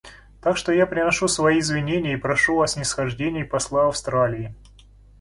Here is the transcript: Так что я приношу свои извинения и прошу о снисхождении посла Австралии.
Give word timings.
Так 0.41 0.57
что 0.57 0.71
я 0.73 0.87
приношу 0.87 1.27
свои 1.27 1.59
извинения 1.59 2.13
и 2.13 2.17
прошу 2.17 2.59
о 2.61 2.65
снисхождении 2.67 3.43
посла 3.43 3.87
Австралии. 3.87 4.55